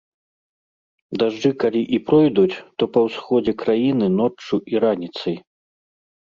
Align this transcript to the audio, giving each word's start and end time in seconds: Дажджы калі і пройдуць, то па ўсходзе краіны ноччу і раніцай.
Дажджы 1.23 1.51
калі 1.65 1.81
і 1.99 1.99
пройдуць, 2.07 2.55
то 2.77 2.83
па 2.97 3.05
ўсходзе 3.09 3.53
краіны 3.65 4.05
ноччу 4.19 4.55
і 4.77 4.85
раніцай. 4.89 5.35